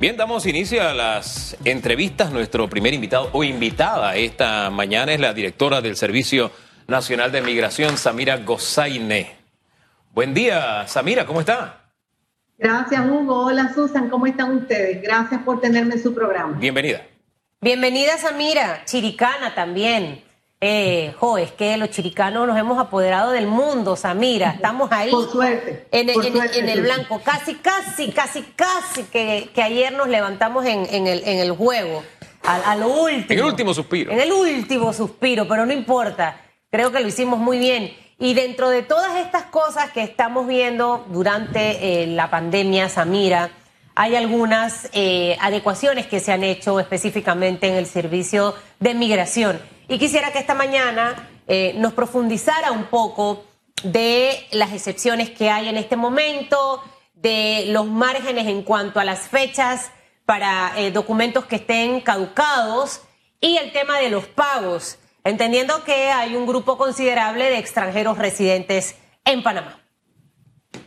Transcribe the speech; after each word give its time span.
Bien, 0.00 0.16
damos 0.16 0.46
inicio 0.46 0.82
a 0.82 0.94
las 0.94 1.58
entrevistas. 1.62 2.32
Nuestro 2.32 2.70
primer 2.70 2.94
invitado 2.94 3.28
o 3.34 3.44
invitada 3.44 4.16
esta 4.16 4.70
mañana 4.70 5.12
es 5.12 5.20
la 5.20 5.34
directora 5.34 5.82
del 5.82 5.94
Servicio 5.94 6.50
Nacional 6.88 7.30
de 7.32 7.42
Migración, 7.42 7.98
Samira 7.98 8.38
Gozaine. 8.38 9.36
Buen 10.14 10.32
día, 10.32 10.86
Samira, 10.88 11.26
¿cómo 11.26 11.40
está? 11.40 11.92
Gracias, 12.56 12.98
Hugo. 13.10 13.44
Hola, 13.44 13.74
Susan, 13.74 14.08
¿cómo 14.08 14.24
están 14.26 14.56
ustedes? 14.56 15.02
Gracias 15.02 15.42
por 15.42 15.60
tenerme 15.60 15.96
en 15.96 16.02
su 16.02 16.14
programa. 16.14 16.56
Bienvenida. 16.58 17.02
Bienvenida, 17.60 18.16
Samira. 18.16 18.86
Chiricana 18.86 19.54
también. 19.54 20.22
Eh, 20.62 21.14
jo, 21.18 21.38
es 21.38 21.52
que 21.52 21.76
los 21.78 21.88
chiricanos 21.90 22.46
nos 22.46 22.58
hemos 22.58 22.78
apoderado 22.78 23.30
del 23.30 23.46
mundo, 23.46 23.96
Samira. 23.96 24.50
Estamos 24.50 24.92
ahí. 24.92 25.10
Por 25.10 25.30
suerte. 25.30 25.86
En, 25.90 26.12
por 26.12 26.26
en- 26.26 26.32
suerte, 26.32 26.58
en 26.58 26.68
el 26.68 26.82
blanco. 26.82 27.20
Casi, 27.24 27.54
casi, 27.54 28.10
casi, 28.12 28.42
casi 28.56 29.04
que, 29.04 29.48
que 29.54 29.62
ayer 29.62 29.92
nos 29.94 30.08
levantamos 30.08 30.66
en, 30.66 30.86
en 30.94 31.06
el, 31.06 31.22
en 31.24 31.38
el 31.38 31.52
juego. 31.52 32.02
A, 32.42 32.72
a 32.72 32.76
lo 32.76 32.88
último. 32.88 33.26
En 33.30 33.38
el 33.38 33.44
último 33.44 33.72
suspiro. 33.74 34.12
En 34.12 34.20
el 34.20 34.32
último 34.32 34.92
suspiro, 34.92 35.48
pero 35.48 35.64
no 35.64 35.72
importa. 35.72 36.42
Creo 36.70 36.92
que 36.92 37.00
lo 37.00 37.08
hicimos 37.08 37.38
muy 37.38 37.58
bien. 37.58 37.94
Y 38.18 38.34
dentro 38.34 38.68
de 38.68 38.82
todas 38.82 39.16
estas 39.16 39.44
cosas 39.44 39.90
que 39.92 40.02
estamos 40.02 40.46
viendo 40.46 41.06
durante 41.08 42.02
eh, 42.02 42.06
la 42.06 42.28
pandemia, 42.28 42.90
Samira, 42.90 43.48
hay 44.00 44.16
algunas 44.16 44.88
eh, 44.94 45.36
adecuaciones 45.42 46.06
que 46.06 46.20
se 46.20 46.32
han 46.32 46.42
hecho 46.42 46.80
específicamente 46.80 47.68
en 47.68 47.74
el 47.74 47.84
servicio 47.84 48.54
de 48.78 48.94
migración. 48.94 49.60
Y 49.88 49.98
quisiera 49.98 50.32
que 50.32 50.38
esta 50.38 50.54
mañana 50.54 51.28
eh, 51.46 51.74
nos 51.76 51.92
profundizara 51.92 52.72
un 52.72 52.84
poco 52.84 53.44
de 53.84 54.46
las 54.52 54.72
excepciones 54.72 55.28
que 55.28 55.50
hay 55.50 55.68
en 55.68 55.76
este 55.76 55.96
momento, 55.96 56.82
de 57.12 57.66
los 57.68 57.88
márgenes 57.88 58.46
en 58.46 58.62
cuanto 58.62 59.00
a 59.00 59.04
las 59.04 59.28
fechas 59.28 59.90
para 60.24 60.72
eh, 60.78 60.90
documentos 60.92 61.44
que 61.44 61.56
estén 61.56 62.00
caducados 62.00 63.02
y 63.38 63.58
el 63.58 63.70
tema 63.70 63.98
de 63.98 64.08
los 64.08 64.24
pagos, 64.24 64.98
entendiendo 65.24 65.84
que 65.84 66.10
hay 66.10 66.36
un 66.36 66.46
grupo 66.46 66.78
considerable 66.78 67.50
de 67.50 67.58
extranjeros 67.58 68.16
residentes 68.16 68.96
en 69.26 69.42
Panamá. 69.42 69.78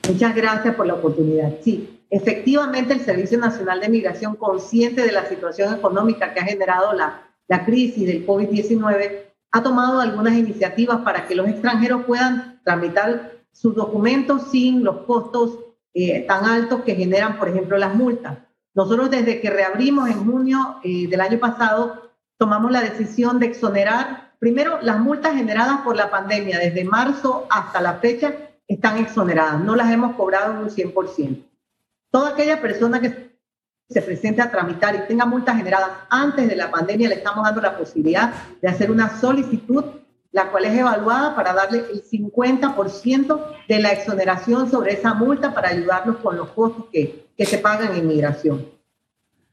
Muchas 0.10 0.34
gracias 0.34 0.74
por 0.74 0.88
la 0.88 0.96
oportunidad. 0.96 1.52
Sí, 1.64 2.00
efectivamente 2.14 2.94
el 2.94 3.00
Servicio 3.00 3.40
Nacional 3.40 3.82
de 3.82 3.90
Migración, 3.90 4.36
consciente 4.36 5.02
de 5.02 5.12
la 5.12 5.26
situación 5.26 5.74
económica 5.74 6.32
que 6.32 6.42
ha 6.42 6.46
generado 6.46 6.94
la, 6.94 7.24
la 7.48 7.66
crisis 7.66 8.06
del 8.06 8.26
COVID-19, 8.28 9.24
ha 9.52 9.64
tomado 9.64 10.00
algunas 10.00 10.36
iniciativas 10.36 11.00
para 11.00 11.26
que 11.26 11.34
los 11.34 11.48
extranjeros 11.48 12.06
puedan 12.06 12.62
tramitar 12.64 13.32
sus 13.52 13.74
documentos 13.74 14.52
sin 14.52 14.84
los 14.84 14.98
costos 15.08 15.58
eh, 15.96 16.22
tan 16.28 16.46
altos 16.46 16.82
que 16.82 16.96
generan, 16.96 17.40
por 17.40 17.50
ejemplo, 17.50 17.78
las 17.80 17.96
multas. 17.96 18.38
Nosotros 18.76 19.10
desde 19.10 19.42
que 19.42 19.50
reabrimos 19.50 20.08
en 20.08 20.24
junio 20.24 20.78
eh, 20.84 21.08
del 21.08 21.22
año 21.22 21.40
pasado, 21.40 22.12
tomamos 22.38 22.72
la 22.72 22.82
decisión 22.82 23.40
de 23.40 23.48
exonerar, 23.48 24.34
primero, 24.38 24.80
las 24.84 25.00
multas 25.00 25.34
generadas 25.34 25.82
por 25.82 25.96
la 25.96 26.12
pandemia 26.12 26.60
desde 26.60 26.84
marzo 26.84 27.48
hasta 27.50 27.82
la 27.82 27.96
fecha 27.96 28.36
están 28.68 29.00
exoneradas, 29.00 29.64
no 29.64 29.76
las 29.76 29.92
hemos 29.92 30.16
cobrado 30.16 30.54
en 30.54 30.58
un 30.60 30.70
100%. 30.70 31.53
Toda 32.14 32.30
aquella 32.30 32.62
persona 32.62 33.02
que 33.02 33.32
se 33.90 34.02
presente 34.04 34.40
a 34.40 34.52
tramitar 34.52 34.94
y 34.94 35.08
tenga 35.08 35.26
multas 35.26 35.58
generadas 35.58 35.90
antes 36.12 36.48
de 36.48 36.56
la 36.56 36.70
pandemia, 36.70 37.10
le 37.10 37.16
estamos 37.16 37.44
dando 37.44 37.60
la 37.60 37.76
posibilidad 37.76 38.32
de 38.62 38.68
hacer 38.68 38.92
una 38.92 39.20
solicitud, 39.20 39.84
la 40.32 40.52
cual 40.52 40.66
es 40.66 40.78
evaluada 40.78 41.36
para 41.36 41.54
darle 41.54 41.80
el 41.80 42.04
50% 42.04 43.46
de 43.68 43.80
la 43.80 43.94
exoneración 43.94 44.70
sobre 44.70 44.94
esa 44.94 45.16
multa 45.16 45.56
para 45.56 45.70
ayudarlos 45.70 46.18
con 46.18 46.38
los 46.38 46.50
costos 46.50 46.86
que, 46.94 47.26
que 47.36 47.46
se 47.48 47.58
pagan 47.58 47.96
en 47.96 48.08
migración. 48.08 48.64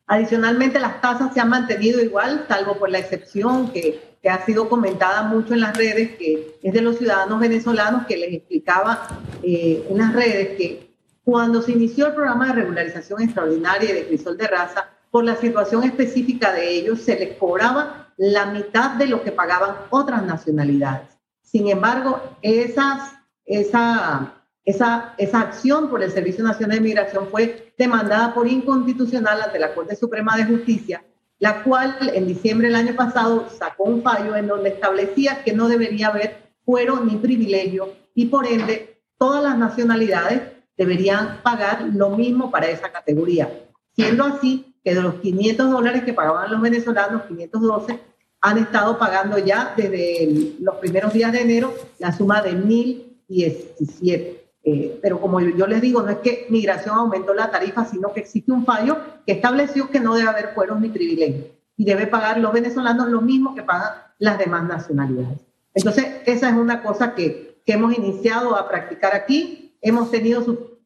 Adicionalmente, 0.07 0.81
las 0.81 1.01
tasas 1.01 1.33
se 1.33 1.41
han 1.41 1.49
mantenido 1.49 2.03
igual, 2.03 2.45
salvo 2.47 2.77
por 2.77 2.91
la 2.91 2.99
excepción 2.99 3.71
que, 3.71 4.19
que 4.21 4.29
ha 4.29 4.45
sido 4.45 4.69
comentada 4.69 5.23
mucho 5.23 5.55
en 5.55 5.61
las 5.61 5.75
redes, 5.75 6.11
que 6.19 6.59
es 6.63 6.73
de 6.75 6.83
los 6.83 6.99
ciudadanos 6.99 7.41
venezolanos, 7.41 8.05
que 8.05 8.19
les 8.19 8.35
explicaba 8.35 9.09
eh, 9.43 9.87
en 9.89 9.97
las 9.97 10.13
redes 10.13 10.59
que 10.59 10.90
cuando 11.25 11.63
se 11.63 11.73
inició 11.73 12.09
el 12.09 12.15
programa 12.15 12.49
de 12.49 12.53
regularización 12.55 13.23
extraordinaria 13.23 13.95
de 13.95 14.07
crisol 14.07 14.37
de 14.37 14.47
raza, 14.47 14.89
por 15.11 15.25
la 15.25 15.37
situación 15.37 15.83
específica 15.85 16.53
de 16.53 16.71
ellos, 16.71 17.01
se 17.01 17.19
les 17.19 17.37
cobraba 17.37 18.13
la 18.17 18.47
mitad 18.47 18.93
de 18.93 19.07
lo 19.07 19.23
que 19.23 19.33
pagaban 19.33 19.77
otras 19.91 20.25
nacionalidades. 20.25 21.09
Sin 21.43 21.69
embargo, 21.69 22.21
esas, 22.43 23.15
esa, 23.45 24.35
esa, 24.65 25.15
esa 25.19 25.41
acción 25.41 25.91
por 25.91 26.03
el 26.03 26.13
Servicio 26.13 26.45
Nacional 26.45 26.79
de 26.79 26.85
Migración 26.85 27.29
fue 27.29 27.73
demandada 27.77 28.33
por 28.33 28.47
inconstitucional 28.47 29.43
ante 29.43 29.59
la 29.59 29.75
Corte 29.75 29.97
Suprema 29.97 30.37
de 30.37 30.45
Justicia, 30.45 31.05
la 31.39 31.65
cual 31.65 31.97
en 32.15 32.29
diciembre 32.29 32.69
del 32.69 32.77
año 32.77 32.95
pasado 32.95 33.49
sacó 33.51 33.85
un 33.85 34.03
fallo 34.03 34.37
en 34.37 34.47
donde 34.47 34.69
establecía 34.69 35.43
que 35.43 35.53
no 35.53 35.69
debería 35.69 36.09
haber 36.09 36.53
fuero 36.65 37.01
ni 37.03 37.17
privilegio 37.17 37.95
y 38.15 38.27
por 38.27 38.47
ende 38.47 39.01
todas 39.19 39.43
las 39.43 39.59
nacionalidades 39.59 40.43
deberían 40.85 41.43
pagar 41.43 41.83
lo 41.95 42.09
mismo 42.11 42.51
para 42.51 42.69
esa 42.71 42.91
categoría. 42.91 43.51
Siendo 43.95 44.25
así 44.25 44.75
que 44.83 44.95
de 44.95 45.03
los 45.03 45.17
500 45.17 45.71
dólares 45.71 46.05
que 46.05 46.15
pagaban 46.15 46.51
los 46.51 46.61
venezolanos, 46.63 47.23
512, 47.29 48.01
han 48.41 48.57
estado 48.57 48.99
pagando 48.99 49.37
ya 49.39 49.75
desde 49.77 50.25
el- 50.25 50.57
los 50.61 50.77
primeros 50.77 51.13
días 51.13 51.33
de 51.33 51.43
enero 51.43 51.75
la 51.99 52.13
suma 52.13 52.41
de 52.41 52.53
1.017. 52.55 54.41
Eh, 54.63 54.99
pero 55.03 55.21
como 55.21 55.41
yo, 55.41 55.51
yo 55.57 55.67
les 55.67 55.81
digo, 55.83 56.03
no 56.03 56.11
es 56.11 56.19
que 56.19 56.47
migración 56.51 56.95
aumentó 56.97 57.33
la 57.35 57.51
tarifa, 57.51 57.85
sino 57.85 58.13
que 58.13 58.21
existe 58.21 58.51
un 58.53 58.65
fallo 58.65 58.97
que 59.27 59.33
estableció 59.33 59.91
que 59.91 60.01
no 60.01 60.15
debe 60.15 60.29
haber 60.29 60.49
fueros 60.55 60.81
ni 60.81 60.89
privilegios 60.89 61.47
y 61.77 61.85
debe 61.85 62.07
pagar 62.07 62.39
los 62.39 62.53
venezolanos 62.53 63.09
lo 63.09 63.21
mismo 63.23 63.55
que 63.55 63.63
pagan 63.63 63.93
las 64.19 64.39
demás 64.39 64.65
nacionalidades. 64.65 65.39
Entonces, 65.75 66.07
esa 66.27 66.49
es 66.51 66.55
una 66.57 66.83
cosa 66.83 67.15
que, 67.15 67.61
que 67.65 67.73
hemos 67.75 67.97
iniciado 67.97 68.55
a 68.57 68.69
practicar 68.69 69.15
aquí. 69.15 69.60
Hemos 69.81 70.11
tenido 70.11 70.43
su- 70.43 70.79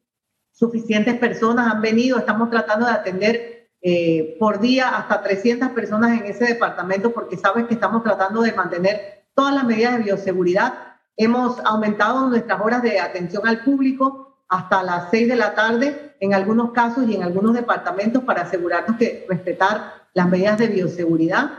suficientes 0.51 1.15
personas, 1.17 1.71
han 1.73 1.81
venido, 1.81 2.17
estamos 2.17 2.49
tratando 2.49 2.85
de 2.85 2.91
atender 2.93 3.69
eh, 3.81 4.35
por 4.39 4.59
día 4.59 4.95
hasta 4.97 5.21
300 5.21 5.69
personas 5.69 6.19
en 6.19 6.25
ese 6.25 6.45
departamento 6.45 7.11
porque 7.13 7.37
sabes 7.37 7.65
que 7.65 7.73
estamos 7.75 8.03
tratando 8.03 8.41
de 8.41 8.53
mantener 8.53 9.25
todas 9.35 9.53
las 9.53 9.63
medidas 9.65 9.97
de 9.97 10.03
bioseguridad. 10.03 10.73
Hemos 11.17 11.59
aumentado 11.65 12.27
nuestras 12.29 12.59
horas 12.61 12.81
de 12.81 12.99
atención 12.99 13.47
al 13.47 13.63
público 13.63 14.43
hasta 14.49 14.81
las 14.83 15.09
6 15.11 15.27
de 15.27 15.35
la 15.35 15.53
tarde 15.55 16.15
en 16.19 16.33
algunos 16.33 16.71
casos 16.71 17.07
y 17.07 17.15
en 17.15 17.23
algunos 17.23 17.53
departamentos 17.53 18.23
para 18.23 18.43
asegurarnos 18.43 18.97
que 18.97 19.25
respetar 19.29 19.93
las 20.13 20.29
medidas 20.29 20.57
de 20.57 20.67
bioseguridad. 20.67 21.51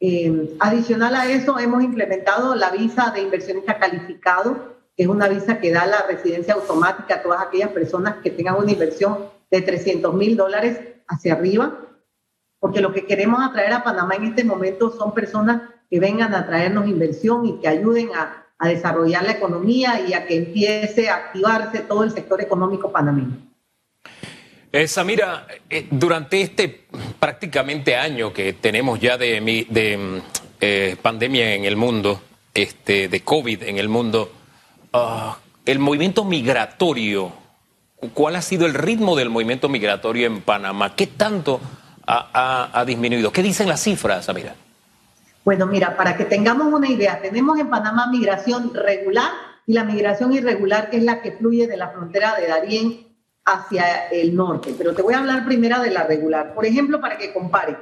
Eh, 0.00 0.56
adicional 0.60 1.14
a 1.14 1.26
eso, 1.26 1.58
hemos 1.58 1.82
implementado 1.82 2.54
la 2.54 2.70
visa 2.70 3.10
de 3.10 3.22
inversionista 3.22 3.78
calificado, 3.78 4.71
es 4.96 5.06
una 5.06 5.28
visa 5.28 5.58
que 5.58 5.72
da 5.72 5.86
la 5.86 6.06
residencia 6.06 6.54
automática 6.54 7.16
a 7.16 7.22
todas 7.22 7.42
aquellas 7.42 7.70
personas 7.70 8.16
que 8.22 8.30
tengan 8.30 8.56
una 8.56 8.72
inversión 8.72 9.18
de 9.50 9.62
300 9.62 10.14
mil 10.14 10.36
dólares 10.36 10.78
hacia 11.06 11.34
arriba, 11.34 11.78
porque 12.58 12.80
lo 12.80 12.92
que 12.92 13.06
queremos 13.06 13.42
atraer 13.42 13.72
a 13.72 13.84
Panamá 13.84 14.14
en 14.14 14.24
este 14.24 14.44
momento 14.44 14.90
son 14.90 15.12
personas 15.14 15.62
que 15.90 16.00
vengan 16.00 16.34
a 16.34 16.46
traernos 16.46 16.88
inversión 16.88 17.46
y 17.46 17.60
que 17.60 17.68
ayuden 17.68 18.10
a, 18.14 18.38
desarrollar 18.62 19.24
la 19.24 19.32
economía 19.32 20.06
y 20.06 20.12
a 20.12 20.24
que 20.24 20.36
empiece 20.36 21.08
a 21.08 21.16
activarse 21.16 21.80
todo 21.80 22.04
el 22.04 22.12
sector 22.12 22.40
económico 22.40 22.92
panameño. 22.92 23.36
Samira, 24.86 25.48
eh, 25.68 25.88
durante 25.90 26.40
este 26.40 26.84
prácticamente 27.18 27.96
año 27.96 28.32
que 28.32 28.52
tenemos 28.52 29.00
ya 29.00 29.18
de, 29.18 29.66
de, 29.68 29.96
mm, 29.96 30.18
eh, 30.60 30.96
pandemia 31.02 31.56
en 31.56 31.64
el 31.64 31.74
mundo, 31.74 32.22
este, 32.54 33.08
de 33.08 33.20
COVID 33.22 33.64
en 33.64 33.78
el 33.78 33.88
mundo, 33.88 34.30
ah, 34.92 35.38
el 35.64 35.78
movimiento 35.78 36.24
migratorio, 36.24 37.32
¿cuál 38.14 38.36
ha 38.36 38.42
sido 38.42 38.66
el 38.66 38.74
ritmo 38.74 39.16
del 39.16 39.30
movimiento 39.30 39.68
migratorio 39.68 40.26
en 40.26 40.42
Panamá? 40.42 40.94
¿Qué 40.96 41.06
tanto 41.06 41.60
ha, 42.06 42.84
disminuido? 42.86 43.32
¿Qué 43.32 43.42
dicen 43.42 43.68
las 43.68 43.80
cifras, 43.82 44.24
Samira? 44.24 44.54
Bueno, 45.44 45.66
mira, 45.66 45.96
para 45.96 46.16
que 46.16 46.24
tengamos 46.24 46.72
una 46.72 46.88
idea, 46.88 47.20
tenemos 47.20 47.58
en 47.58 47.68
Panamá 47.68 48.06
migración 48.08 48.74
regular 48.74 49.30
y 49.66 49.72
la 49.72 49.84
migración 49.84 50.32
irregular, 50.32 50.90
que 50.90 50.98
es 50.98 51.04
la 51.04 51.20
que 51.20 51.32
fluye 51.32 51.66
de 51.66 51.76
la 51.76 51.90
frontera 51.90 52.36
de 52.36 52.48
Darién 52.48 53.06
hacia 53.44 54.08
el 54.08 54.36
norte. 54.36 54.74
Pero 54.76 54.94
te 54.94 55.02
voy 55.02 55.14
a 55.14 55.18
hablar 55.18 55.44
primero 55.44 55.80
de 55.80 55.90
la 55.90 56.04
regular. 56.04 56.54
Por 56.54 56.64
ejemplo, 56.64 57.00
para 57.00 57.18
que 57.18 57.32
compare, 57.32 57.76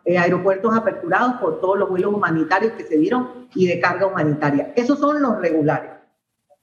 eh, 0.05 0.17
aeropuertos 0.17 0.75
aperturados 0.75 1.35
por 1.35 1.59
todos 1.59 1.77
los 1.77 1.89
vuelos 1.89 2.13
humanitarios 2.13 2.73
que 2.73 2.83
se 2.83 2.97
dieron 2.97 3.47
y 3.55 3.67
de 3.67 3.79
carga 3.79 4.05
humanitaria. 4.05 4.73
Esos 4.75 4.99
son 4.99 5.21
los 5.21 5.39
regulares. 5.39 5.91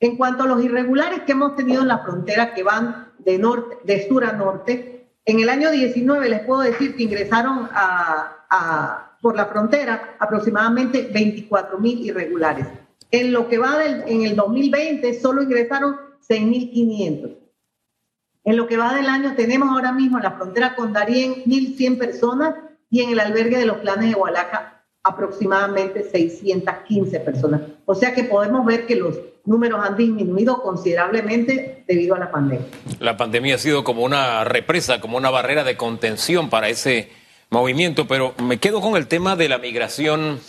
En 0.00 0.16
cuanto 0.16 0.44
a 0.44 0.46
los 0.46 0.62
irregulares 0.62 1.22
que 1.22 1.32
hemos 1.32 1.56
tenido 1.56 1.82
en 1.82 1.88
la 1.88 1.98
frontera 1.98 2.54
que 2.54 2.62
van 2.62 3.12
de, 3.18 3.38
norte, 3.38 3.76
de 3.84 4.06
sur 4.06 4.24
a 4.24 4.32
norte, 4.32 5.08
en 5.24 5.40
el 5.40 5.48
año 5.48 5.70
19 5.70 6.28
les 6.28 6.40
puedo 6.40 6.60
decir 6.60 6.96
que 6.96 7.02
ingresaron 7.02 7.68
a, 7.72 9.16
por 9.20 9.34
la 9.34 9.46
frontera 9.46 10.16
aproximadamente 10.18 11.10
24 11.12 11.78
mil 11.78 12.06
irregulares. 12.06 12.66
En 13.14 13.32
lo 13.32 13.48
que 13.48 13.58
va 13.58 13.78
del, 13.78 14.02
en 14.08 14.24
el 14.24 14.34
2020 14.34 15.20
solo 15.20 15.44
ingresaron 15.44 15.94
6.500. 16.28 17.36
En 18.42 18.56
lo 18.56 18.66
que 18.66 18.76
va 18.76 18.92
del 18.92 19.06
año 19.06 19.36
tenemos 19.36 19.68
ahora 19.68 19.92
mismo 19.92 20.18
en 20.18 20.24
la 20.24 20.32
frontera 20.32 20.74
con 20.74 20.92
Darién 20.92 21.44
1.100 21.44 21.96
personas 21.96 22.56
y 22.90 23.02
en 23.02 23.10
el 23.10 23.20
albergue 23.20 23.56
de 23.56 23.66
los 23.66 23.76
planes 23.76 24.08
de 24.08 24.16
Hualaca 24.16 24.82
aproximadamente 25.04 26.02
615 26.10 27.20
personas. 27.20 27.60
O 27.84 27.94
sea 27.94 28.12
que 28.16 28.24
podemos 28.24 28.66
ver 28.66 28.84
que 28.84 28.96
los 28.96 29.16
números 29.44 29.80
han 29.84 29.96
disminuido 29.96 30.60
considerablemente 30.60 31.84
debido 31.86 32.16
a 32.16 32.18
la 32.18 32.32
pandemia. 32.32 32.66
La 32.98 33.16
pandemia 33.16 33.54
ha 33.54 33.58
sido 33.58 33.84
como 33.84 34.02
una 34.02 34.42
represa, 34.42 35.00
como 35.00 35.18
una 35.18 35.30
barrera 35.30 35.62
de 35.62 35.76
contención 35.76 36.50
para 36.50 36.68
ese 36.68 37.10
movimiento, 37.48 38.08
pero 38.08 38.34
me 38.42 38.58
quedo 38.58 38.80
con 38.80 38.96
el 38.96 39.06
tema 39.06 39.36
de 39.36 39.48
la 39.48 39.58
migración 39.58 40.40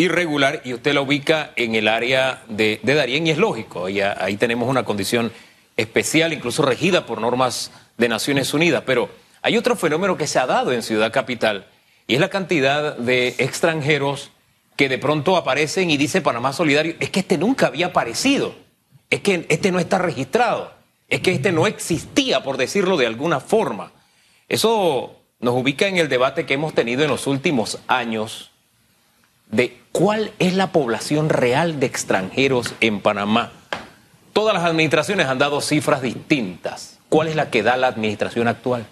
irregular 0.00 0.62
y 0.64 0.74
usted 0.74 0.94
la 0.94 1.00
ubica 1.00 1.52
en 1.56 1.74
el 1.74 1.88
área 1.88 2.42
de, 2.48 2.80
de 2.82 2.94
Darién 2.94 3.26
y 3.26 3.30
es 3.30 3.38
lógico, 3.38 3.86
ahí 3.86 4.36
tenemos 4.36 4.68
una 4.68 4.84
condición 4.84 5.32
especial, 5.76 6.32
incluso 6.32 6.62
regida 6.62 7.06
por 7.06 7.20
normas 7.20 7.70
de 7.96 8.08
Naciones 8.08 8.52
Unidas, 8.54 8.82
pero 8.86 9.08
hay 9.42 9.56
otro 9.56 9.76
fenómeno 9.76 10.16
que 10.16 10.26
se 10.26 10.38
ha 10.38 10.46
dado 10.46 10.72
en 10.72 10.82
Ciudad 10.82 11.12
Capital 11.12 11.66
y 12.06 12.14
es 12.14 12.20
la 12.20 12.28
cantidad 12.28 12.96
de 12.96 13.28
extranjeros 13.38 14.30
que 14.76 14.88
de 14.88 14.98
pronto 14.98 15.36
aparecen 15.36 15.90
y 15.90 15.96
dice 15.96 16.20
Panamá 16.20 16.52
Solidario, 16.52 16.94
es 17.00 17.10
que 17.10 17.20
este 17.20 17.38
nunca 17.38 17.66
había 17.66 17.86
aparecido, 17.86 18.54
es 19.10 19.20
que 19.20 19.46
este 19.48 19.70
no 19.70 19.78
está 19.78 19.98
registrado, 19.98 20.72
es 21.08 21.20
que 21.20 21.32
este 21.32 21.52
no 21.52 21.66
existía, 21.66 22.42
por 22.42 22.56
decirlo 22.56 22.96
de 22.96 23.06
alguna 23.06 23.40
forma. 23.40 23.92
Eso 24.48 25.16
nos 25.38 25.54
ubica 25.54 25.86
en 25.86 25.98
el 25.98 26.08
debate 26.08 26.46
que 26.46 26.54
hemos 26.54 26.74
tenido 26.74 27.02
en 27.02 27.10
los 27.10 27.26
últimos 27.26 27.78
años 27.88 28.49
de 29.50 29.76
cuál 29.92 30.32
es 30.38 30.54
la 30.54 30.72
población 30.72 31.28
real 31.28 31.80
de 31.80 31.86
extranjeros 31.86 32.74
en 32.80 33.00
Panamá. 33.00 33.52
Todas 34.32 34.54
las 34.54 34.64
administraciones 34.64 35.26
han 35.26 35.38
dado 35.38 35.60
cifras 35.60 36.02
distintas. 36.02 36.98
¿Cuál 37.08 37.28
es 37.28 37.36
la 37.36 37.50
que 37.50 37.62
da 37.62 37.76
la 37.76 37.88
administración 37.88 38.46
actual? 38.46 38.86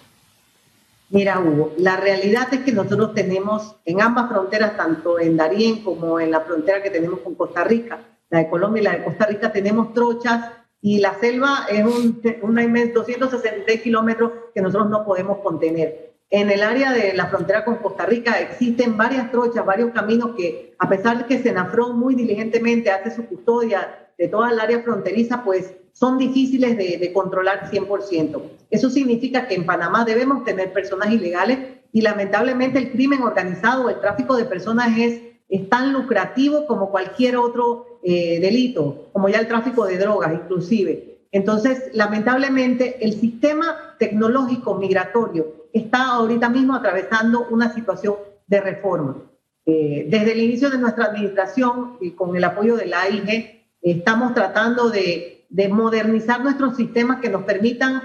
Mira, 1.09 1.39
Hugo, 1.39 1.73
la 1.77 1.97
realidad 1.97 2.53
es 2.53 2.59
que 2.59 2.71
nosotros 2.71 3.15
tenemos 3.15 3.77
en 3.85 4.01
ambas 4.01 4.29
fronteras, 4.29 4.77
tanto 4.77 5.19
en 5.19 5.37
Darién 5.37 5.83
como 5.83 6.19
en 6.19 6.29
la 6.29 6.41
frontera 6.41 6.83
que 6.83 6.91
tenemos 6.91 7.21
con 7.21 7.33
Costa 7.35 7.63
Rica, 7.63 7.99
la 8.29 8.39
de 8.39 8.49
Colombia 8.49 8.81
y 8.81 8.83
la 8.83 8.91
de 8.91 9.03
Costa 9.03 9.25
Rica, 9.25 9.51
tenemos 9.51 9.93
trochas 9.93 10.51
y 10.81 10.99
la 10.99 11.15
selva 11.19 11.65
es 11.69 11.83
un, 11.83 12.21
una 12.43 12.63
inmensa 12.63 12.93
266 12.95 13.81
kilómetros 13.81 14.31
que 14.53 14.61
nosotros 14.61 14.89
no 14.89 15.03
podemos 15.03 15.39
contener. 15.39 16.13
En 16.31 16.51
el 16.51 16.61
área 16.61 16.93
de 16.93 17.13
la 17.13 17.25
frontera 17.25 17.65
con 17.65 17.77
Costa 17.77 18.05
Rica 18.05 18.39
existen 18.39 18.97
varias 18.97 19.31
trochas, 19.31 19.65
varios 19.65 19.89
caminos 19.91 20.35
que, 20.37 20.75
a 20.77 20.87
pesar 20.87 21.17
de 21.17 21.25
que 21.25 21.41
Senafrón 21.41 21.97
muy 21.97 22.13
diligentemente 22.13 22.91
hace 22.91 23.09
su 23.09 23.25
custodia 23.25 24.07
de 24.15 24.27
toda 24.27 24.51
el 24.51 24.59
área 24.59 24.83
fronteriza, 24.83 25.43
pues 25.43 25.73
son 25.91 26.19
difíciles 26.19 26.77
de, 26.77 27.11
controlar 27.13 27.71
100%. 27.71 28.41
Eso 28.69 28.89
significa 28.91 29.47
que 29.47 29.55
en 29.55 29.65
Panamá 29.65 30.05
debemos 30.05 30.43
tener 30.43 30.71
personas 30.71 31.11
ilegales 31.11 31.57
y 31.91 32.01
lamentablemente 32.01 32.77
el 32.77 32.91
crimen 32.91 33.23
organizado, 33.23 33.89
el 33.89 33.99
tráfico 33.99 34.37
de 34.37 34.45
personas 34.45 34.95
es, 34.99 35.21
es 35.49 35.67
tan 35.67 35.93
lucrativo 35.93 36.67
como 36.67 36.91
cualquier 36.91 37.37
otro 37.37 37.99
eh, 38.03 38.39
delito, 38.39 39.09
como 39.13 39.29
ya 39.29 39.39
el 39.39 39.47
tráfico 39.47 39.87
de 39.87 39.97
drogas 39.97 40.31
inclusive. 40.31 41.21
Entonces, 41.31 41.89
lamentablemente, 41.93 43.03
el 43.03 43.19
sistema 43.19 43.95
tecnológico 43.97 44.75
migratorio 44.75 45.58
está 45.73 46.07
ahorita 46.13 46.49
mismo 46.49 46.75
atravesando 46.75 47.47
una 47.49 47.73
situación 47.73 48.15
de 48.47 48.61
reforma. 48.61 49.17
Eh, 49.65 50.07
desde 50.09 50.31
el 50.31 50.39
inicio 50.39 50.69
de 50.69 50.79
nuestra 50.79 51.05
administración, 51.05 51.97
y 52.01 52.11
con 52.11 52.35
el 52.35 52.43
apoyo 52.43 52.75
de 52.75 52.87
la 52.87 53.01
AIG, 53.01 53.67
estamos 53.81 54.33
tratando 54.33 54.89
de, 54.89 55.35
modernizar 55.69 56.41
nuestros 56.41 56.75
sistemas 56.75 57.19
que 57.19 57.29
nos 57.29 57.43
permitan 57.43 58.01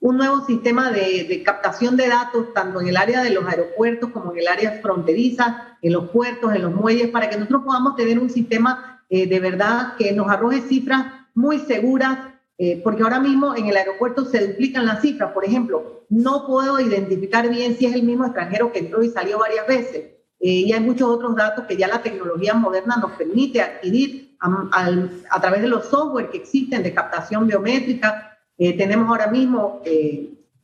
un 0.00 0.18
nuevo 0.18 0.44
sistema 0.44 0.90
de, 0.90 1.42
captación 1.44 1.96
de 1.96 2.08
datos, 2.08 2.52
tanto 2.52 2.80
en 2.80 2.88
el 2.88 2.96
área 2.96 3.22
de 3.22 3.30
los 3.30 3.46
aeropuertos 3.46 4.10
como 4.10 4.32
en 4.32 4.38
el 4.38 4.48
área 4.48 4.80
fronteriza, 4.82 5.78
en 5.80 5.92
los 5.92 6.10
puertos, 6.10 6.54
en 6.54 6.62
los 6.62 6.74
muelles, 6.74 7.08
para 7.08 7.28
que 7.28 7.36
nosotros 7.36 7.62
podamos 7.64 7.96
tener 7.96 8.18
un 8.18 8.30
sistema 8.30 9.02
eh, 9.08 9.26
de 9.26 9.40
verdad 9.40 9.96
que 9.96 10.12
nos 10.12 10.28
arroje 10.28 10.62
cifras 10.62 11.06
muy 11.34 11.58
seguras, 11.58 12.33
eh, 12.56 12.80
porque 12.84 13.02
ahora 13.02 13.18
mismo 13.18 13.56
en 13.56 13.66
el 13.66 13.76
aeropuerto 13.76 14.24
se 14.24 14.46
duplican 14.46 14.86
las 14.86 15.02
cifras. 15.02 15.32
Por 15.32 15.44
ejemplo, 15.44 16.04
no 16.08 16.46
puedo 16.46 16.78
identificar 16.78 17.48
bien 17.48 17.76
si 17.76 17.86
es 17.86 17.94
el 17.94 18.04
mismo 18.04 18.24
extranjero 18.24 18.72
que 18.72 18.78
entró 18.80 19.02
y 19.02 19.10
salió 19.10 19.38
varias 19.38 19.66
veces. 19.66 20.04
Eh, 20.40 20.50
y 20.50 20.72
hay 20.72 20.80
muchos 20.80 21.08
otros 21.08 21.34
datos 21.34 21.64
que 21.66 21.76
ya 21.76 21.88
la 21.88 22.02
tecnología 22.02 22.54
moderna 22.54 22.96
nos 22.96 23.12
permite 23.12 23.60
adquirir 23.60 24.36
a, 24.40 25.40
través 25.40 25.62
de 25.62 25.68
los 25.68 25.86
software 25.86 26.28
que 26.28 26.36
existen 26.36 26.82
de 26.82 26.92
captación 26.92 27.46
biométrica. 27.46 28.38
Eh, 28.58 28.76
tenemos 28.76 29.08
ahora 29.08 29.28
mismo 29.28 29.80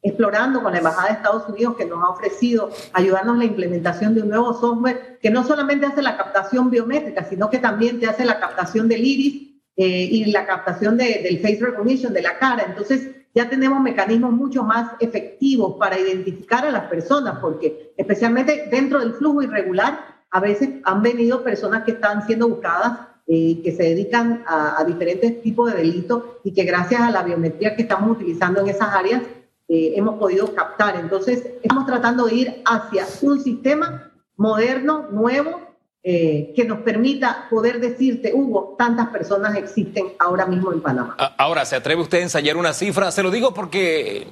explorando 0.03 0.63
con 0.63 0.73
la 0.73 0.79
Embajada 0.79 1.09
de 1.09 1.15
Estados 1.15 1.49
Unidos 1.49 1.77
que 1.77 1.87
nos 1.87 2.03
ha 2.05 2.09
ofrecido 2.09 2.71
ayudarnos 2.93 3.35
en 3.35 3.39
la 3.41 3.45
implementación 3.47 4.15
de 4.15 4.23
un 4.23 4.29
nuevo 4.29 4.53
software 4.53 5.19
que 5.21 5.31
no 5.31 5.45
solamente 5.45 5.87
hace 5.87 6.03
la 6.03 6.17
captación 6.17 6.71
biométrica, 6.71 7.25
sino 7.25 7.51
que 7.51 7.59
también 7.59 7.99
te 7.99 8.07
hace 8.07 8.25
la 8.25 8.39
captación 8.39 8.87
del 8.87 9.05
iris 9.05 9.50
eh, 9.83 10.09
y 10.13 10.27
la 10.27 10.45
captación 10.45 10.99
del 10.99 11.39
face 11.39 11.59
recognition 11.59 12.13
de 12.13 12.21
la 12.21 12.37
cara. 12.37 12.65
Entonces, 12.69 13.13
ya 13.35 13.49
tenemos 13.49 13.81
mecanismos 13.81 14.31
mucho 14.31 14.63
más 14.63 14.91
efectivos 15.01 15.77
para 15.79 15.99
identificar 15.99 16.67
a 16.67 16.71
las 16.71 16.85
personas, 16.91 17.39
porque 17.41 17.95
especialmente 17.97 18.69
dentro 18.71 18.99
del 18.99 19.15
flujo 19.15 19.41
irregular, 19.41 19.99
a 20.31 20.39
veces 20.39 20.69
han 20.85 21.01
venido 21.01 21.43
personas 21.43 21.85
que 21.85 21.93
están 21.93 22.27
siendo 22.27 22.51
buscadas, 22.51 23.09
eh, 23.27 23.63
que 23.65 23.73
se 23.73 23.85
dedican 23.85 24.45
a, 24.47 24.85
diferentes 24.87 25.41
tipos 25.41 25.73
de 25.73 25.79
delitos 25.79 26.25
y 26.45 26.53
que 26.53 26.65
gracias 26.65 27.01
a 27.01 27.11
la 27.11 27.23
biometría 27.23 27.75
que 27.75 27.83
estamos 27.83 28.11
utilizando 28.11 28.61
en 28.61 28.69
esas 28.69 28.91
áreas, 28.91 29.23
eh, 29.67 29.95
hemos 29.97 30.19
podido 30.19 30.55
captar. 30.55 30.97
Entonces, 30.97 31.43
estamos 31.63 31.87
tratando 31.87 32.27
de 32.27 32.35
ir 32.35 32.63
hacia 32.67 33.07
un 33.23 33.41
sistema 33.41 34.13
moderno, 34.37 35.07
nuevo, 35.11 35.70
eh, 36.03 36.55
que 36.57 36.65
nos 36.65 36.79
permita 36.79 37.47
poder 37.51 37.79
decirte, 37.79 38.33
Hugo, 38.33 38.75
tantas 38.79 39.09
personas 39.09 39.55
existen 39.57 40.07
ahora 40.19 40.47
mismo 40.47 40.73
en 40.73 40.81
Panamá. 40.81 41.15
Ahora, 41.37 41.67
¿se 41.67 41.77
atreve 41.77 42.01
usted 42.01 42.21
a 42.21 42.23
ensayar 42.23 42.57
una 42.57 42.73
cifra? 42.73 43.11
Se 43.11 43.23
lo 43.23 43.31
digo 43.31 43.53
porque, 43.53 44.27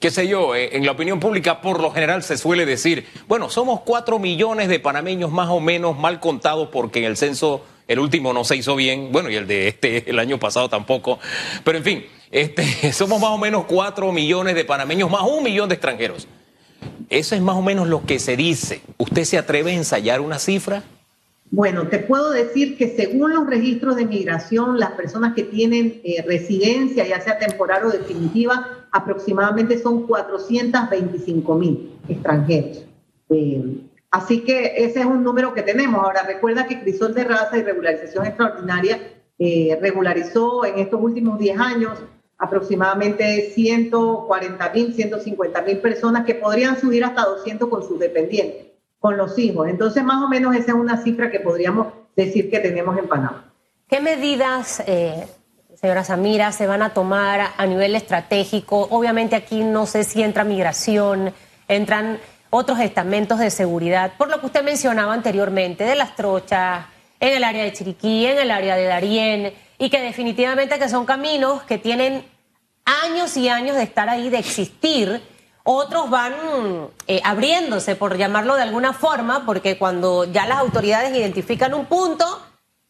qué 0.00 0.10
sé 0.10 0.26
yo, 0.26 0.56
eh, 0.56 0.76
en 0.76 0.84
la 0.84 0.90
opinión 0.90 1.20
pública 1.20 1.60
por 1.60 1.80
lo 1.80 1.92
general 1.92 2.24
se 2.24 2.36
suele 2.36 2.66
decir, 2.66 3.06
bueno, 3.28 3.50
somos 3.50 3.82
cuatro 3.82 4.18
millones 4.18 4.68
de 4.68 4.80
panameños 4.80 5.30
más 5.30 5.48
o 5.48 5.60
menos 5.60 5.96
mal 5.96 6.18
contados 6.18 6.70
porque 6.72 6.98
en 6.98 7.04
el 7.04 7.16
censo 7.16 7.64
el 7.86 8.00
último 8.00 8.32
no 8.32 8.42
se 8.42 8.56
hizo 8.56 8.74
bien, 8.74 9.12
bueno, 9.12 9.30
y 9.30 9.36
el 9.36 9.46
de 9.46 9.68
este, 9.68 10.02
el 10.10 10.18
año 10.18 10.40
pasado 10.40 10.68
tampoco, 10.68 11.20
pero 11.62 11.78
en 11.78 11.84
fin, 11.84 12.04
este, 12.32 12.92
somos 12.92 13.20
más 13.20 13.30
o 13.30 13.38
menos 13.38 13.66
cuatro 13.66 14.10
millones 14.10 14.56
de 14.56 14.64
panameños 14.64 15.08
más 15.08 15.22
un 15.22 15.44
millón 15.44 15.68
de 15.68 15.76
extranjeros. 15.76 16.26
Eso 17.10 17.36
es 17.36 17.42
más 17.42 17.54
o 17.54 17.62
menos 17.62 17.86
lo 17.86 18.04
que 18.04 18.18
se 18.18 18.36
dice. 18.36 18.80
¿Usted 18.96 19.22
se 19.22 19.38
atreve 19.38 19.70
a 19.70 19.74
ensayar 19.74 20.20
una 20.20 20.40
cifra? 20.40 20.82
Bueno, 21.52 21.86
te 21.88 21.98
puedo 21.98 22.30
decir 22.30 22.78
que 22.78 22.96
según 22.96 23.34
los 23.34 23.46
registros 23.46 23.96
de 23.96 24.06
migración, 24.06 24.80
las 24.80 24.92
personas 24.92 25.34
que 25.34 25.42
tienen 25.42 26.00
eh, 26.02 26.24
residencia, 26.26 27.06
ya 27.06 27.20
sea 27.20 27.38
temporal 27.38 27.84
o 27.84 27.90
definitiva, 27.90 28.86
aproximadamente 28.90 29.78
son 29.78 30.06
425 30.06 31.54
mil 31.54 31.92
extranjeros. 32.08 32.86
Eh, 33.28 33.82
así 34.10 34.40
que 34.40 34.72
ese 34.78 35.00
es 35.00 35.04
un 35.04 35.22
número 35.22 35.52
que 35.52 35.60
tenemos. 35.60 36.02
Ahora, 36.02 36.22
recuerda 36.22 36.66
que 36.66 36.80
Crisol 36.80 37.12
de 37.12 37.24
Raza 37.24 37.58
y 37.58 37.62
Regularización 37.62 38.24
Extraordinaria 38.24 38.98
eh, 39.38 39.78
regularizó 39.78 40.64
en 40.64 40.78
estos 40.78 41.02
últimos 41.02 41.38
10 41.38 41.60
años 41.60 41.98
aproximadamente 42.38 43.50
140 43.54 44.72
mil, 44.72 44.94
150 44.94 45.60
mil 45.60 45.78
personas 45.80 46.24
que 46.24 46.34
podrían 46.34 46.80
subir 46.80 47.04
hasta 47.04 47.26
200 47.26 47.68
con 47.68 47.86
sus 47.86 47.98
dependientes 47.98 48.71
con 49.02 49.16
los 49.16 49.36
hijos. 49.36 49.68
Entonces, 49.68 50.04
más 50.04 50.22
o 50.22 50.28
menos 50.28 50.54
esa 50.54 50.70
es 50.70 50.76
una 50.78 51.02
cifra 51.02 51.28
que 51.28 51.40
podríamos 51.40 51.88
decir 52.14 52.48
que 52.48 52.60
tenemos 52.60 52.96
en 52.96 53.08
Panamá. 53.08 53.52
¿Qué 53.88 54.00
medidas, 54.00 54.80
eh, 54.86 55.26
señora 55.74 56.04
Samira, 56.04 56.52
se 56.52 56.68
van 56.68 56.82
a 56.82 56.94
tomar 56.94 57.48
a 57.56 57.66
nivel 57.66 57.96
estratégico? 57.96 58.86
Obviamente 58.90 59.34
aquí 59.34 59.64
no 59.64 59.86
sé 59.86 60.04
si 60.04 60.22
entra 60.22 60.44
migración, 60.44 61.34
entran 61.66 62.20
otros 62.50 62.78
estamentos 62.78 63.40
de 63.40 63.50
seguridad, 63.50 64.12
por 64.16 64.30
lo 64.30 64.38
que 64.38 64.46
usted 64.46 64.62
mencionaba 64.62 65.12
anteriormente, 65.14 65.82
de 65.82 65.96
las 65.96 66.14
trochas, 66.14 66.84
en 67.18 67.34
el 67.34 67.42
área 67.42 67.64
de 67.64 67.72
Chiriquí, 67.72 68.26
en 68.26 68.38
el 68.38 68.52
área 68.52 68.76
de 68.76 68.84
Darién, 68.84 69.52
y 69.78 69.90
que 69.90 70.00
definitivamente 70.00 70.78
que 70.78 70.88
son 70.88 71.06
caminos 71.06 71.64
que 71.64 71.78
tienen 71.78 72.24
años 72.84 73.36
y 73.36 73.48
años 73.48 73.74
de 73.74 73.82
estar 73.82 74.08
ahí, 74.08 74.30
de 74.30 74.38
existir. 74.38 75.20
Otros 75.64 76.10
van 76.10 76.32
eh, 77.06 77.20
abriéndose, 77.24 77.94
por 77.94 78.16
llamarlo 78.16 78.56
de 78.56 78.62
alguna 78.62 78.92
forma, 78.92 79.46
porque 79.46 79.78
cuando 79.78 80.24
ya 80.24 80.46
las 80.46 80.58
autoridades 80.58 81.16
identifican 81.16 81.72
un 81.72 81.86
punto, 81.86 82.24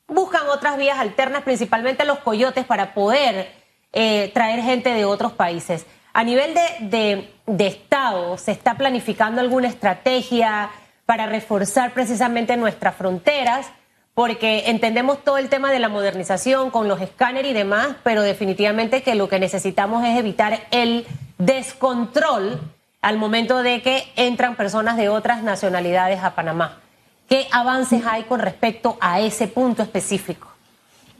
buscan 0.08 0.48
otras 0.48 0.78
vías 0.78 0.98
alternas, 0.98 1.42
principalmente 1.42 2.04
los 2.04 2.20
coyotes, 2.20 2.64
para 2.64 2.94
poder 2.94 3.52
eh, 3.92 4.30
traer 4.32 4.62
gente 4.62 4.94
de 4.94 5.04
otros 5.04 5.32
países. 5.32 5.84
A 6.14 6.24
nivel 6.24 6.54
de, 6.54 7.30
de, 7.46 7.66
Estado, 7.66 8.38
¿se 8.38 8.52
está 8.52 8.74
planificando 8.74 9.40
alguna 9.40 9.68
estrategia 9.68 10.70
para 11.04 11.26
reforzar 11.26 11.92
precisamente 11.92 12.56
nuestras 12.56 12.96
fronteras? 12.96 13.66
Porque 14.14 14.64
entendemos 14.66 15.24
todo 15.24 15.38
el 15.38 15.48
tema 15.48 15.70
de 15.72 15.78
la 15.78 15.88
modernización 15.88 16.70
con 16.70 16.86
los 16.88 17.00
escáneres 17.00 17.50
y 17.50 17.54
demás, 17.54 17.96
pero 18.02 18.22
definitivamente 18.22 19.02
que 19.02 19.14
lo 19.14 19.28
que 19.28 19.38
necesitamos 19.38 20.04
es 20.04 20.18
evitar 20.18 20.60
el 20.70 21.06
descontrol 21.38 22.60
al 23.00 23.18
momento 23.18 23.62
de 23.62 23.82
que 23.82 24.04
entran 24.16 24.56
personas 24.56 24.96
de 24.96 25.08
otras 25.08 25.42
nacionalidades 25.42 26.22
a 26.22 26.34
Panamá. 26.34 26.80
¿Qué 27.28 27.46
avances 27.50 28.04
hay 28.06 28.24
con 28.24 28.40
respecto 28.40 28.96
a 29.00 29.20
ese 29.20 29.48
punto 29.48 29.82
específico? 29.82 30.48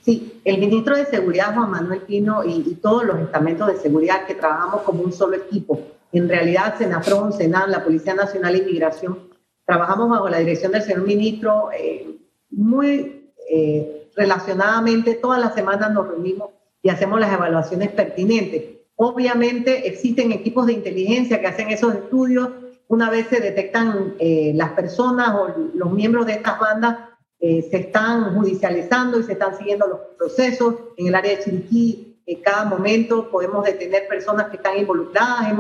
Sí, 0.05 0.41
el 0.45 0.59
ministro 0.59 0.97
de 0.97 1.07
Seguridad, 1.07 1.55
Juan 1.55 1.71
Manuel 1.71 2.01
Pino, 2.03 2.45
y, 2.45 2.75
todos 2.83 3.05
los 3.05 3.21
estamentos 3.21 3.69
de 3.69 3.77
seguridad 3.77 4.27
que 4.27 4.35
trabajamos 4.35 4.83
como 4.83 5.03
un 5.03 5.13
solo 5.13 5.37
equipo, 5.37 5.81
en 6.13 6.29
realidad 6.29 6.75
Senafron, 6.77 7.33
Senan, 7.33 7.71
la 7.71 7.85
Policía 7.85 8.15
Nacional 8.15 8.53
de 8.53 8.59
Inmigración, 8.59 9.31
trabajamos 9.65 10.11
bajo 10.11 10.29
la 10.29 10.39
dirección 10.39 10.73
del 10.73 10.83
señor 10.83 11.07
ministro 11.07 11.71
eh, 11.73 12.19
muy 12.51 13.31
eh, 13.49 14.09
relacionadamente, 14.17 15.15
todas 15.15 15.41
las 15.41 15.55
semanas 15.55 15.93
nos 15.93 16.09
reunimos 16.09 16.51
y 16.83 16.91
hacemos 16.91 17.21
las 17.21 17.33
evaluaciones 17.33 17.91
pertinentes. 17.91 18.65
Obviamente 19.05 19.89
existen 19.89 20.31
equipos 20.31 20.67
de 20.67 20.75
inteligencia 20.75 21.41
que 21.41 21.49
hacen 21.49 21.71
esos 21.71 21.93
estudios. 21.93 22.51
Una 22.87 23.11
vez 23.11 23.27
se 23.27 23.41
detectan 23.41 24.15
eh, 24.21 24.53
las 24.55 24.75
personas 24.75 25.35
o 25.35 25.53
los 25.75 25.91
miembros 25.91 26.25
de 26.25 26.35
estas 26.35 26.61
bandas, 26.61 26.99
eh, 27.41 27.67
se 27.69 27.79
están 27.79 28.37
judicializando 28.37 29.19
y 29.19 29.25
se 29.25 29.33
están 29.33 29.59
siguiendo 29.59 29.89
los 29.89 29.99
procesos. 30.17 30.77
En 30.97 31.09
el 31.09 31.17
área 31.17 31.33
de 31.33 31.43
Chiriquí, 31.43 32.23
en 32.25 32.43
cada 32.43 32.65
momento 32.65 33.29
podemos 33.29 33.65
detener 33.65 34.07
personas 34.07 34.51
que 34.51 34.59
están 34.59 34.79
involucradas. 34.79 35.53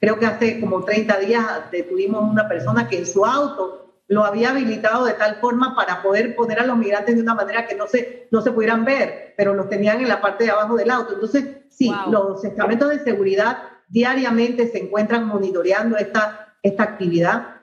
Creo 0.00 0.18
que 0.18 0.24
hace 0.24 0.58
como 0.58 0.82
30 0.82 1.18
días 1.18 1.44
detuvimos 1.70 2.22
una 2.22 2.48
persona 2.48 2.88
que 2.88 2.96
en 2.96 3.04
su 3.04 3.26
auto 3.26 3.85
lo 4.08 4.24
había 4.24 4.50
habilitado 4.50 5.04
de 5.04 5.14
tal 5.14 5.36
forma 5.36 5.74
para 5.74 6.02
poder 6.02 6.36
poner 6.36 6.60
a 6.60 6.66
los 6.66 6.76
migrantes 6.76 7.16
de 7.16 7.22
una 7.22 7.34
manera 7.34 7.66
que 7.66 7.74
no 7.74 7.86
se, 7.86 8.28
no 8.30 8.40
se 8.40 8.52
pudieran 8.52 8.84
ver, 8.84 9.34
pero 9.36 9.54
los 9.54 9.68
tenían 9.68 10.00
en 10.00 10.08
la 10.08 10.20
parte 10.20 10.44
de 10.44 10.50
abajo 10.50 10.76
del 10.76 10.90
auto. 10.90 11.14
Entonces, 11.14 11.44
sí, 11.68 11.92
los 12.10 12.44
estamentos 12.44 12.90
de 12.90 13.00
seguridad 13.00 13.58
diariamente 13.88 14.68
se 14.68 14.78
encuentran 14.78 15.26
monitoreando 15.26 15.96
esta, 15.96 16.54
esta 16.62 16.82
actividad 16.82 17.56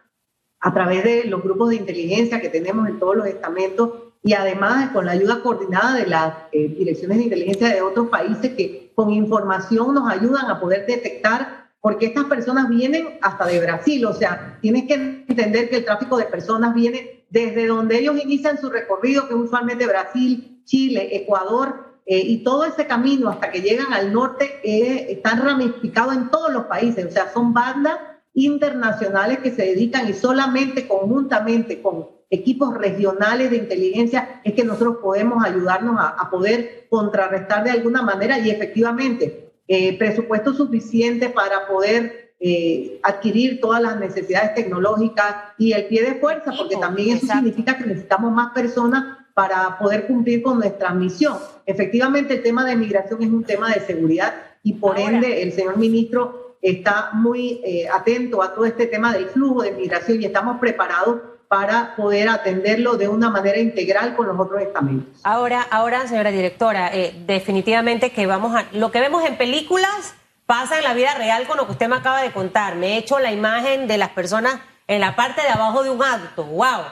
a 0.59 0.73
través 0.73 1.03
de 1.03 1.25
los 1.25 1.43
grupos 1.43 1.69
de 1.69 1.75
inteligencia 1.75 2.39
que 2.39 2.49
tenemos 2.49 2.87
en 2.87 2.99
todos 2.99 3.15
los 3.15 3.27
estamentos 3.27 3.91
y 4.23 4.33
además 4.33 4.91
con 4.91 5.05
la 5.05 5.11
ayuda 5.11 5.41
coordinada 5.43 5.95
de 5.95 6.07
las 6.07 6.33
eh, 6.53 6.69
direcciones 6.69 7.17
de 7.17 7.25
inteligencia 7.25 7.67
de 7.67 7.81
otros 7.81 8.07
países 8.07 8.53
que 8.53 8.93
con 8.95 9.11
información 9.11 9.93
nos 9.93 10.09
ayudan 10.09 10.49
a 10.49 10.61
poder 10.61 10.85
detectar, 10.85 11.62
porque 11.83 12.05
estas 12.05 12.23
personas 12.25 12.69
vienen 12.69 13.19
hasta 13.21 13.45
de 13.45 13.59
Brasil, 13.59 14.05
o 14.05 14.13
sea, 14.13 14.57
tienes 14.61 14.85
que 14.85 14.93
entender 15.27 15.69
que 15.69 15.75
el 15.75 15.83
tráfico 15.83 16.15
de 16.15 16.23
personas 16.23 16.73
viene 16.73 17.25
desde 17.29 17.67
donde 17.67 17.99
ellos 17.99 18.15
inician 18.23 18.57
su 18.57 18.69
recorrido, 18.69 19.27
que 19.27 19.33
es 19.33 19.39
usualmente 19.41 19.85
Brasil, 19.85 20.61
Chile, 20.63 21.09
Ecuador, 21.11 21.99
eh, 22.05 22.19
y 22.19 22.41
todo 22.41 22.63
ese 22.63 22.87
camino 22.87 23.27
hasta 23.27 23.51
que 23.51 23.59
llegan 23.59 23.91
al 23.91 24.13
norte 24.13 24.61
eh, 24.63 25.07
están 25.11 25.43
ramificados 25.43 26.15
en 26.15 26.29
todos 26.29 26.53
los 26.53 26.67
países, 26.67 27.05
o 27.05 27.11
sea, 27.11 27.33
son 27.33 27.53
bandas 27.53 27.97
internacionales 28.33 29.39
que 29.39 29.51
se 29.51 29.63
dedican 29.63 30.07
y 30.07 30.13
solamente 30.13 30.87
conjuntamente 30.87 31.81
con 31.81 32.07
equipos 32.29 32.77
regionales 32.77 33.51
de 33.51 33.57
inteligencia 33.57 34.39
es 34.45 34.53
que 34.53 34.63
nosotros 34.63 34.99
podemos 35.01 35.43
ayudarnos 35.45 35.97
a, 35.99 36.29
poder 36.29 36.87
contrarrestar 36.89 37.65
de 37.65 37.71
alguna 37.71 38.01
manera 38.01 38.39
y 38.39 38.49
efectivamente 38.49 39.52
eh, 39.75 39.97
presupuesto 39.97 40.53
suficiente 40.53 41.29
para 41.29 41.65
poder 41.67 42.35
eh, 42.39 42.99
adquirir 43.01 43.59
todas 43.59 43.81
las 43.81 43.99
necesidades 43.99 44.53
tecnológicas 44.53 45.35
y 45.57 45.71
el 45.71 45.85
pie 45.85 46.03
de 46.03 46.13
fuerza, 46.19 46.53
porque 46.55 46.75
también 46.75 47.17
eso 47.17 47.25
significa 47.25 47.75
que 47.75 47.87
necesitamos 47.87 48.31
más 48.31 48.53
personas 48.53 49.17
para 49.33 49.79
poder 49.79 50.05
cumplir 50.05 50.43
con 50.43 50.59
nuestra 50.59 50.93
misión. 50.93 51.39
Efectivamente, 51.65 52.35
el 52.35 52.43
tema 52.43 52.63
de 52.65 52.75
migración 52.75 53.23
es 53.23 53.29
un 53.29 53.43
tema 53.43 53.73
de 53.73 53.79
seguridad 53.79 54.35
y 54.61 54.73
por 54.73 54.99
ende 54.99 55.41
el 55.41 55.51
señor 55.53 55.77
ministro 55.77 56.57
está 56.61 57.09
muy 57.13 57.59
eh, 57.63 57.87
atento 57.91 58.43
a 58.43 58.53
todo 58.53 58.65
este 58.65 58.85
tema 58.85 59.11
del 59.11 59.25
flujo 59.25 59.63
de 59.63 59.71
migración 59.71 60.21
y 60.21 60.25
estamos 60.25 60.59
preparados 60.59 61.19
para 61.53 61.95
poder 61.95 62.29
atenderlo 62.29 62.97
de 62.97 63.07
una 63.07 63.29
manera 63.29 63.59
integral 63.59 64.15
con 64.15 64.25
los 64.25 64.39
otros 64.39 64.59
estamentos. 64.59 65.21
Ahora, 65.23 65.61
ahora 65.69 66.07
señora 66.07 66.31
directora, 66.31 66.89
eh, 66.91 67.13
definitivamente 67.27 68.09
que 68.09 68.25
vamos 68.25 68.55
a... 68.55 68.65
Lo 68.71 68.89
que 68.91 68.99
vemos 68.99 69.23
en 69.23 69.37
películas 69.37 70.15
pasa 70.47 70.79
en 70.79 70.83
la 70.83 70.95
vida 70.95 71.13
real 71.13 71.45
con 71.45 71.57
lo 71.57 71.67
que 71.67 71.73
usted 71.73 71.87
me 71.87 71.97
acaba 71.97 72.23
de 72.23 72.31
contar. 72.31 72.73
Me 72.73 72.93
he 72.93 72.97
hecho 72.97 73.19
la 73.19 73.31
imagen 73.31 73.85
de 73.85 73.99
las 73.99 74.09
personas 74.09 74.61
en 74.87 74.99
la 74.99 75.15
parte 75.15 75.43
de 75.43 75.49
abajo 75.49 75.83
de 75.83 75.91
un 75.91 76.01
acto. 76.01 76.43
¡Wow! 76.43 76.85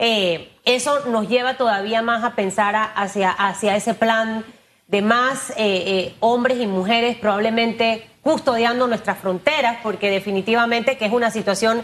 Eh, 0.00 0.50
eso 0.64 1.06
nos 1.06 1.28
lleva 1.28 1.54
todavía 1.54 2.02
más 2.02 2.24
a 2.24 2.34
pensar 2.34 2.74
hacia, 2.96 3.30
hacia 3.30 3.76
ese 3.76 3.94
plan 3.94 4.44
de 4.88 5.00
más 5.00 5.52
hombres 6.18 6.58
y 6.58 6.66
mujeres 6.66 7.16
probablemente 7.18 8.04
custodiando 8.22 8.88
nuestras 8.88 9.18
fronteras, 9.18 9.78
porque 9.82 10.10
definitivamente 10.10 10.98
que 10.98 11.06
es 11.06 11.12
una 11.12 11.30
situación 11.30 11.82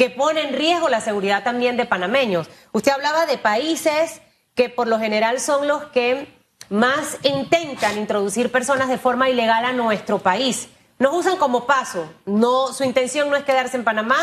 que 0.00 0.08
pone 0.08 0.40
en 0.40 0.54
riesgo 0.54 0.88
la 0.88 1.02
seguridad 1.02 1.44
también 1.44 1.76
de 1.76 1.84
panameños. 1.84 2.48
Usted 2.72 2.90
hablaba 2.90 3.26
de 3.26 3.36
países 3.36 4.22
que 4.54 4.70
por 4.70 4.88
lo 4.88 4.98
general 4.98 5.40
son 5.40 5.68
los 5.68 5.84
que 5.88 6.26
más 6.70 7.18
intentan 7.22 7.98
introducir 7.98 8.50
personas 8.50 8.88
de 8.88 8.96
forma 8.96 9.28
ilegal 9.28 9.62
a 9.62 9.74
nuestro 9.74 10.18
país. 10.18 10.70
Nos 10.98 11.14
usan 11.14 11.36
como 11.36 11.66
paso. 11.66 12.10
No, 12.24 12.72
su 12.72 12.82
intención 12.84 13.28
no 13.28 13.36
es 13.36 13.44
quedarse 13.44 13.76
en 13.76 13.84
Panamá, 13.84 14.16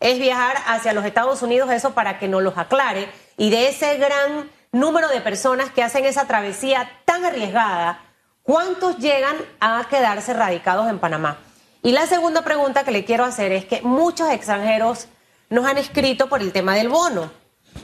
es 0.00 0.18
viajar 0.18 0.58
hacia 0.66 0.92
los 0.92 1.06
Estados 1.06 1.40
Unidos, 1.40 1.70
eso 1.70 1.94
para 1.94 2.18
que 2.18 2.28
nos 2.28 2.42
los 2.42 2.58
aclare. 2.58 3.08
Y 3.38 3.48
de 3.48 3.68
ese 3.68 3.96
gran 3.96 4.50
número 4.70 5.08
de 5.08 5.22
personas 5.22 5.70
que 5.70 5.82
hacen 5.82 6.04
esa 6.04 6.26
travesía 6.26 6.90
tan 7.06 7.24
arriesgada, 7.24 8.00
¿Cuántos 8.42 8.98
llegan 8.98 9.36
a 9.60 9.86
quedarse 9.88 10.34
radicados 10.34 10.90
en 10.90 10.98
Panamá? 10.98 11.38
Y 11.82 11.92
la 11.92 12.06
segunda 12.06 12.42
pregunta 12.42 12.82
que 12.82 12.90
le 12.90 13.04
quiero 13.04 13.24
hacer 13.24 13.52
es 13.52 13.64
que 13.64 13.80
muchos 13.82 14.28
extranjeros 14.30 15.06
nos 15.52 15.66
han 15.66 15.78
escrito 15.78 16.28
por 16.28 16.40
el 16.40 16.50
tema 16.50 16.74
del 16.74 16.88
bono. 16.88 17.30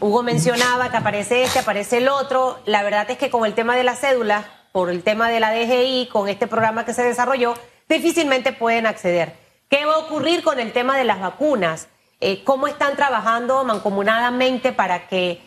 Hugo 0.00 0.22
mencionaba 0.22 0.90
que 0.90 0.96
aparece 0.96 1.42
este, 1.44 1.58
aparece 1.58 1.98
el 1.98 2.08
otro. 2.08 2.58
La 2.66 2.82
verdad 2.82 3.10
es 3.10 3.18
que 3.18 3.30
con 3.30 3.44
el 3.44 3.54
tema 3.54 3.76
de 3.76 3.84
la 3.84 3.94
cédula, 3.94 4.44
por 4.72 4.90
el 4.90 5.02
tema 5.02 5.28
de 5.28 5.38
la 5.38 5.52
DGI, 5.52 6.08
con 6.10 6.28
este 6.28 6.46
programa 6.46 6.84
que 6.84 6.94
se 6.94 7.02
desarrolló, 7.02 7.54
difícilmente 7.88 8.52
pueden 8.52 8.86
acceder. 8.86 9.36
¿Qué 9.68 9.84
va 9.84 9.94
a 9.94 9.98
ocurrir 9.98 10.42
con 10.42 10.58
el 10.58 10.72
tema 10.72 10.96
de 10.96 11.04
las 11.04 11.20
vacunas? 11.20 11.88
Eh, 12.20 12.42
¿Cómo 12.42 12.66
están 12.66 12.96
trabajando 12.96 13.62
mancomunadamente 13.64 14.72
para 14.72 15.06
que 15.06 15.40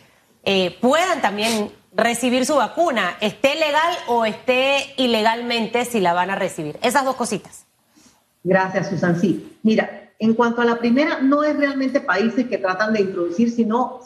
eh, 0.44 0.78
puedan 0.80 1.20
también 1.20 1.72
recibir 1.94 2.46
su 2.46 2.56
vacuna, 2.56 3.16
esté 3.20 3.54
legal 3.56 3.94
o 4.06 4.24
esté 4.24 4.94
ilegalmente 4.96 5.84
si 5.84 6.00
la 6.00 6.14
van 6.14 6.30
a 6.30 6.36
recibir. 6.36 6.78
Esas 6.82 7.04
dos 7.04 7.16
cositas. 7.16 7.66
Gracias, 8.42 8.88
Susan. 8.88 9.20
Sí, 9.20 9.58
mira, 9.62 10.01
en 10.22 10.34
cuanto 10.34 10.62
a 10.62 10.64
la 10.64 10.78
primera, 10.78 11.20
no 11.20 11.42
es 11.42 11.56
realmente 11.56 12.00
países 12.00 12.46
que 12.46 12.58
tratan 12.58 12.92
de 12.92 13.00
introducir, 13.00 13.50
sino 13.50 14.00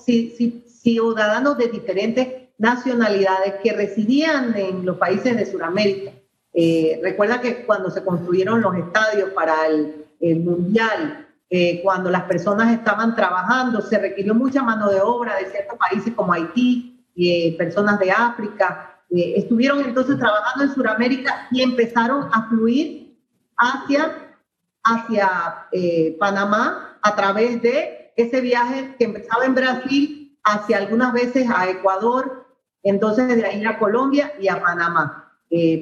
ciudadanos 0.83 1.59
de 1.59 1.69
diferentes 1.69 2.29
nacionalidades 2.59 3.57
que 3.63 3.73
residían 3.73 4.57
en 4.57 4.87
los 4.87 4.97
países 4.97 5.37
de 5.37 5.45
Sudamérica. 5.45 6.13
Eh, 6.55 6.99
recuerda 7.03 7.41
que 7.43 7.67
cuando 7.67 7.91
se 7.91 8.03
construyeron 8.03 8.63
los 8.63 8.75
estadios 8.77 9.31
para 9.31 9.67
el, 9.67 10.05
Mundial, 10.43 11.29
eh, 11.51 11.81
cuando 11.83 12.11
las 12.11 12.23
personas 12.23 12.73
estaban 12.73 13.15
trabajando, 13.15 13.83
se 13.83 13.99
requirió 13.99 14.35
mucha 14.35 14.63
mano 14.63 14.91
de 14.91 15.01
obra 15.03 15.37
de 15.37 15.51
ciertos 15.51 15.79
países 15.79 16.15
como 16.15 16.33
Haití, 16.33 17.05
eh, 17.15 17.55
personas 17.59 18.01
de 18.01 18.11
África, 18.11 19.03
eh, 19.11 19.35
estuvieron 19.37 19.81
entonces 19.81 20.19
trabajando 20.19 20.65
en 20.65 20.75
Sudamérica 20.75 21.47
y 21.51 21.63
empezaron 21.63 22.29
a 22.33 22.49
fluir 22.49 23.17
hacia, 23.57 24.26
hacia 24.87 25.67
eh, 25.73 26.17
Panamá 26.19 26.99
a 27.03 27.15
través 27.15 27.61
de 27.63 28.13
ese 28.17 28.41
viaje 28.41 28.95
que 28.99 29.05
empezaba 29.05 29.45
en 29.45 29.55
Brasil 29.55 30.39
hacia 30.45 30.79
algunas 30.79 31.13
veces 31.13 31.47
a 31.55 31.69
Ecuador, 31.69 32.47
entonces 32.83 33.37
de 33.37 33.45
ahí 33.45 33.65
a 33.65 33.79
Colombia 33.79 34.33
y 34.41 34.49
a 34.49 34.63
Panamá, 34.63 35.33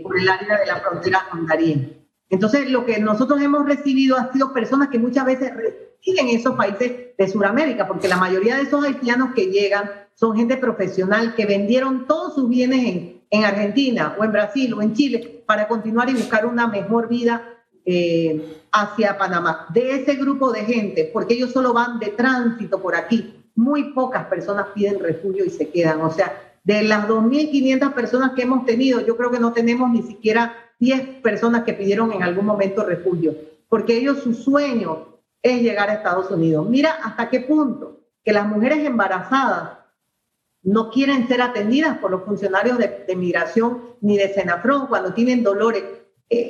por 0.02 0.18
el 0.18 0.28
área 0.28 0.58
de 0.58 0.66
la 0.66 0.76
frontera 0.76 1.26
con 1.30 1.46
Darién. 1.46 2.04
Entonces, 2.30 2.68
lo 2.70 2.84
que 2.84 2.99
nosotros 2.99 3.40
hemos 3.40 3.66
recibido 3.66 4.16
ha 4.16 4.32
sido 4.32 4.52
personas 4.52 4.88
que 4.88 4.99
muchas 4.99 5.25
veces 5.25 5.54
residen 5.54 6.28
en 6.28 6.37
esos 6.37 6.56
países 6.56 7.16
de 7.16 7.28
Sudamérica, 7.28 7.87
porque 7.87 8.08
la 8.08 8.16
mayoría 8.16 8.56
de 8.56 8.62
esos 8.62 8.84
haitianos 8.84 9.34
que 9.34 9.46
llegan 9.46 9.90
son 10.14 10.37
gente 10.37 10.56
profesional 10.56 11.34
que 11.34 11.46
vendieron 11.46 12.06
todos 12.06 12.34
sus 12.34 12.49
bienes 12.49 12.84
en, 12.87 13.23
en 13.30 13.44
Argentina 13.44 14.16
o 14.18 14.25
en 14.25 14.32
Brasil 14.32 14.75
o 14.75 14.82
en 14.82 14.94
Chile 14.94 15.44
para 15.46 15.68
continuar 15.68 16.08
y 16.11 16.14
buscar 16.14 16.46
una 16.46 16.66
mejor 16.66 17.08
vida 17.08 17.53
eh, 17.85 18.62
hacia 18.73 19.19
Panamá. 19.19 19.67
De 19.73 19.97
ese 19.97 20.14
grupo 20.14 20.50
de 20.53 20.64
gente, 20.64 21.11
porque 21.12 21.35
ellos 21.35 21.53
solo 21.53 21.73
van 21.73 21.99
de 21.99 22.09
tránsito 22.09 22.81
por 22.81 22.95
aquí, 22.95 23.45
muy 23.55 23.93
pocas 23.93 24.26
personas 24.26 24.69
piden 24.75 25.00
refugio 25.00 25.45
y 25.45 25.50
se 25.50 25.69
quedan. 25.69 26.00
O 26.00 26.11
sea, 26.11 26.33
de 26.64 26.83
las 26.83 27.07
2.500 27.07 27.93
personas 27.93 28.33
que 28.33 28.43
hemos 28.43 28.64
tenido, 28.64 29.00
yo 29.00 29.17
creo 29.17 29.31
que 29.31 29.38
no 29.38 29.53
tenemos 29.53 29.91
ni 29.91 30.03
siquiera 30.03 30.57
10 30.81 31.21
personas 31.23 31.64
que 31.64 31.75
pidieron 31.75 32.12
en 32.12 32.23
algún 32.23 32.47
momento 32.47 32.85
refugio, 32.85 33.35
porque 33.69 33.97
ellos 33.97 34.19
su 34.23 34.35
sueño 34.35 35.19
es 35.43 35.61
llegar 35.61 35.91
a 35.91 35.95
Estados 35.95 36.31
Unidos. 36.31 36.67
Mira 36.69 36.99
hasta 37.05 37.29
qué 37.29 37.41
punto 37.41 38.00
que 38.25 38.33
las 38.33 38.47
mujeres 38.47 38.85
embarazadas 38.85 39.79
no 40.62 40.91
quieren 40.91 41.29
ser 41.29 41.43
atendidas 41.43 41.99
por 41.99 42.11
los 42.11 42.25
funcionarios 42.25 42.79
de, 42.79 43.05
de 43.07 43.17
migración 43.17 43.83
ni 44.00 44.17
de 44.17 44.33
Senafrón 44.33 44.87
cuando 44.87 45.12
tienen 45.12 45.43
dolores. 45.43 45.85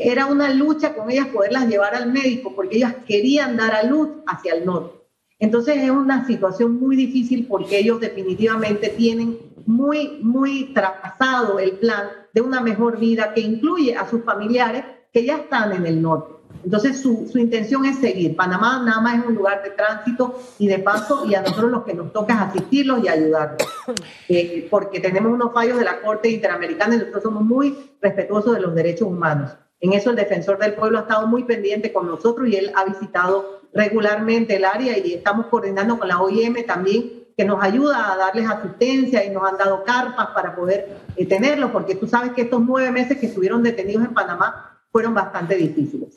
Era 0.02 0.26
una 0.26 0.52
lucha 0.52 0.94
con 0.94 1.10
ellas 1.10 1.28
poderlas 1.28 1.68
llevar 1.68 1.94
al 1.94 2.12
médico 2.12 2.54
porque 2.54 2.76
ellas 2.76 2.94
querían 3.06 3.56
dar 3.56 3.74
a 3.74 3.82
luz 3.82 4.08
hacia 4.26 4.54
el 4.54 4.64
norte. 4.64 5.04
Entonces 5.38 5.76
es 5.78 5.90
una 5.90 6.26
situación 6.26 6.78
muy 6.80 6.96
difícil 6.96 7.46
porque 7.46 7.78
ellos 7.78 8.00
definitivamente 8.00 8.88
tienen 8.90 9.38
muy, 9.66 10.18
muy 10.22 10.72
trazado 10.74 11.58
el 11.58 11.72
plan 11.72 12.08
de 12.32 12.40
una 12.40 12.60
mejor 12.60 12.98
vida 12.98 13.32
que 13.34 13.40
incluye 13.40 13.96
a 13.96 14.08
sus 14.08 14.22
familiares 14.24 14.84
que 15.12 15.24
ya 15.24 15.36
están 15.36 15.72
en 15.72 15.86
el 15.86 16.00
norte. 16.00 16.34
Entonces 16.64 17.00
su, 17.00 17.28
su, 17.30 17.38
intención 17.38 17.84
es 17.84 17.98
seguir. 17.98 18.36
Panamá 18.36 18.82
nada 18.84 19.00
más 19.00 19.18
es 19.20 19.26
un 19.26 19.34
lugar 19.34 19.62
de 19.62 19.70
tránsito 19.70 20.40
y 20.58 20.66
de 20.66 20.78
paso 20.78 21.26
y 21.26 21.34
a 21.34 21.42
nosotros 21.42 21.70
lo 21.70 21.84
que 21.84 21.94
nos 21.94 22.12
toca 22.12 22.34
es 22.34 22.40
asistirlos 22.40 23.04
y 23.04 23.08
ayudarlos. 23.08 23.68
Eh, 24.26 24.66
porque 24.70 25.00
tenemos 25.00 25.30
unos 25.30 25.52
fallos 25.52 25.78
de 25.78 25.84
la 25.84 26.00
Corte 26.00 26.30
Interamericana 26.30 26.94
y 26.94 26.98
nosotros 26.98 27.24
somos 27.24 27.44
muy 27.44 27.76
respetuosos 28.00 28.54
de 28.54 28.62
los 28.62 28.74
derechos 28.74 29.06
humanos. 29.06 29.50
En 29.84 29.92
eso 29.92 30.08
el 30.08 30.16
defensor 30.16 30.58
del 30.58 30.72
pueblo 30.72 30.96
ha 30.96 31.02
estado 31.02 31.26
muy 31.26 31.44
pendiente 31.44 31.92
con 31.92 32.06
nosotros 32.06 32.48
y 32.48 32.56
él 32.56 32.72
ha 32.74 32.86
visitado 32.86 33.60
regularmente 33.74 34.56
el 34.56 34.64
área 34.64 34.96
y 34.96 35.12
estamos 35.12 35.48
coordinando 35.48 35.98
con 35.98 36.08
la 36.08 36.22
OIM 36.22 36.64
también 36.64 37.26
que 37.36 37.44
nos 37.44 37.62
ayuda 37.62 38.10
a 38.10 38.16
darles 38.16 38.48
asistencia 38.48 39.22
y 39.26 39.28
nos 39.28 39.46
han 39.46 39.58
dado 39.58 39.84
carpas 39.84 40.28
para 40.28 40.56
poder 40.56 40.96
eh, 41.16 41.26
tenerlo, 41.26 41.70
porque 41.70 41.96
tú 41.96 42.06
sabes 42.06 42.32
que 42.32 42.42
estos 42.42 42.62
nueve 42.62 42.90
meses 42.92 43.18
que 43.18 43.26
estuvieron 43.26 43.62
detenidos 43.62 44.06
en 44.06 44.14
Panamá 44.14 44.80
fueron 44.90 45.12
bastante 45.12 45.54
difíciles. 45.54 46.14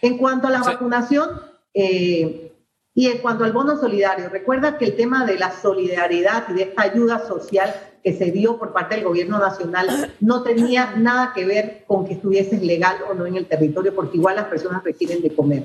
En 0.00 0.16
cuanto 0.16 0.46
a 0.46 0.50
la 0.50 0.62
sí. 0.62 0.70
vacunación 0.70 1.28
eh, 1.74 2.54
y 3.00 3.06
en 3.06 3.16
cuanto 3.22 3.44
al 3.44 3.52
bono 3.54 3.78
solidario, 3.78 4.28
recuerda 4.28 4.76
que 4.76 4.84
el 4.84 4.94
tema 4.94 5.24
de 5.24 5.38
la 5.38 5.52
solidaridad 5.52 6.44
y 6.50 6.52
de 6.52 6.64
esta 6.64 6.82
ayuda 6.82 7.26
social 7.26 7.74
que 8.04 8.12
se 8.12 8.30
dio 8.30 8.58
por 8.58 8.74
parte 8.74 8.94
del 8.94 9.04
gobierno 9.04 9.38
nacional 9.38 10.12
no 10.20 10.42
tenía 10.42 10.96
nada 10.96 11.32
que 11.34 11.46
ver 11.46 11.84
con 11.86 12.04
que 12.04 12.12
estuvieses 12.12 12.60
legal 12.60 12.98
o 13.10 13.14
no 13.14 13.24
en 13.24 13.36
el 13.36 13.46
territorio, 13.46 13.94
porque 13.94 14.18
igual 14.18 14.36
las 14.36 14.48
personas 14.48 14.84
requieren 14.84 15.22
de 15.22 15.34
comer. 15.34 15.64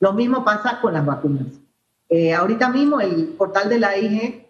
Lo 0.00 0.12
mismo 0.12 0.44
pasa 0.44 0.80
con 0.80 0.94
las 0.94 1.06
vacunas. 1.06 1.46
Eh, 2.08 2.34
ahorita 2.34 2.68
mismo 2.68 3.00
el 3.00 3.26
portal 3.38 3.68
de 3.68 3.78
la 3.78 3.96
IG 3.96 4.48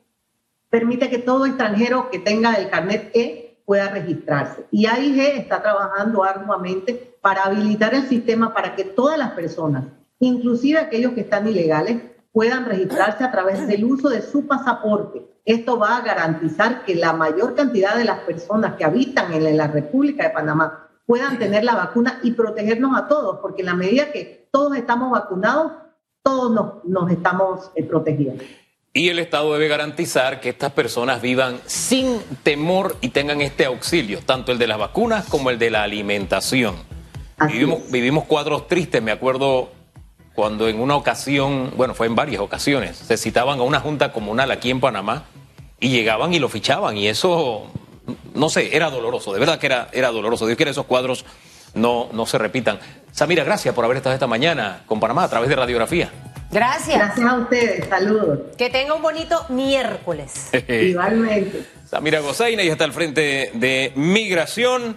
permite 0.71 1.11
que 1.11 1.19
todo 1.19 1.45
extranjero 1.45 2.09
que 2.09 2.19
tenga 2.19 2.55
el 2.55 2.71
carnet 2.71 3.11
E 3.13 3.59
pueda 3.67 3.91
registrarse. 3.91 4.65
Y 4.71 4.87
AIG 4.87 5.37
está 5.37 5.61
trabajando 5.61 6.25
arduamente 6.25 7.15
para 7.21 7.43
habilitar 7.43 7.93
el 7.93 8.09
sistema 8.09 8.55
para 8.55 8.75
que 8.75 8.85
todas 8.85 9.19
las 9.19 9.33
personas, 9.33 9.85
inclusive 10.19 10.79
aquellos 10.79 11.13
que 11.13 11.21
están 11.21 11.47
ilegales, 11.47 12.12
puedan 12.33 12.65
registrarse 12.65 13.25
a 13.25 13.31
través 13.31 13.67
del 13.69 13.85
uso 13.85 14.09
de 14.09 14.23
su 14.23 14.47
pasaporte. 14.47 15.23
Esto 15.45 15.79
va 15.79 15.97
a 15.97 16.03
garantizar 16.03 16.85
que 16.85 16.95
la 16.95 17.13
mayor 17.13 17.55
cantidad 17.55 17.97
de 17.97 18.05
las 18.05 18.21
personas 18.21 18.77
que 18.77 18.85
habitan 18.85 19.33
en 19.33 19.57
la 19.57 19.67
República 19.67 20.25
de 20.25 20.31
Panamá 20.31 20.89
puedan 21.07 21.39
tener 21.39 21.65
la 21.65 21.75
vacuna 21.75 22.21
y 22.23 22.33
protegernos 22.33 22.97
a 22.97 23.09
todos, 23.09 23.41
porque 23.41 23.63
en 23.63 23.67
la 23.67 23.75
medida 23.75 24.13
que 24.13 24.49
todos 24.51 24.77
estamos 24.77 25.11
vacunados, 25.11 25.73
todos 26.23 26.53
nos, 26.53 26.85
nos 26.85 27.11
estamos 27.11 27.71
eh, 27.75 27.83
protegiendo. 27.83 28.43
Y 28.95 29.09
el 29.09 29.19
Estado 29.19 29.53
debe 29.55 29.69
garantizar 29.69 30.41
que 30.41 30.51
estas 30.51 30.73
personas 30.73 31.23
vivan 31.23 31.59
sin 31.65 32.21
temor 32.43 32.97
y 33.01 33.09
tengan 33.09 33.41
este 33.41 33.65
auxilio, 33.65 34.21
tanto 34.25 34.53
el 34.53 34.59
de 34.59 34.67
las 34.67 34.79
vacunas 34.79 35.27
como 35.27 35.51
el 35.51 35.59
de 35.59 35.71
la 35.71 35.83
alimentación. 35.83 36.77
Vivimos, 37.47 37.91
vivimos, 37.91 38.25
cuadros 38.25 38.69
tristes, 38.69 39.03
me 39.03 39.11
acuerdo 39.11 39.71
cuando 40.35 40.69
en 40.69 40.81
una 40.81 40.97
ocasión, 40.97 41.73
bueno, 41.77 41.95
fue 41.95 42.07
en 42.07 42.15
varias 42.15 42.41
ocasiones, 42.41 42.97
se 42.97 43.17
citaban 43.17 43.59
a 43.59 43.63
una 43.63 43.81
junta 43.81 44.13
comunal 44.13 44.51
aquí 44.51 44.71
en 44.71 44.81
Panamá 44.81 45.25
y 45.79 45.91
llegaban 45.91 46.33
y 46.33 46.39
lo 46.39 46.49
fichaban 46.49 46.97
y 46.97 47.09
eso, 47.09 47.71
no 48.35 48.49
sé, 48.49 48.77
era 48.77 48.91
doloroso, 48.91 49.33
de 49.33 49.41
verdad 49.41 49.59
que 49.59 49.67
era, 49.67 49.89
era 49.93 50.11
doloroso. 50.11 50.47
Dios 50.47 50.57
quiere 50.57 50.71
esos 50.71 50.87
cuadros 50.87 51.25
no, 51.75 52.09
no 52.13 52.27
se 52.27 52.39
repitan. 52.39 52.79
Samira, 53.13 53.45
gracias 53.45 53.75
por 53.75 53.85
haber 53.85 53.99
estado 53.99 54.15
esta 54.15 54.27
mañana 54.27 54.83
con 54.87 55.01
Panamá 55.01 55.25
a 55.25 55.29
través 55.29 55.49
de 55.49 55.57
Radiografía. 55.57 56.11
Gracias. 56.51 56.99
Gracias 56.99 57.27
a 57.27 57.39
ustedes, 57.39 57.89
saludos. 57.89 58.41
Que 58.59 58.69
tenga 58.69 58.95
un 58.95 59.03
bonito 59.03 59.47
miércoles. 59.49 60.51
Igualmente. 60.69 61.65
Samira 61.89 62.21
Gozaina 62.21 62.63
y 62.63 62.69
está 62.69 62.85
al 62.85 62.93
frente 62.93 63.51
de 63.55 63.93
Migración. 63.97 64.97